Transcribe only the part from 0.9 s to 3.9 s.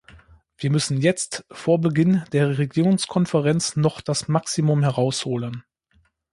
jetzt, vor Beginn der Regierungskonferenz,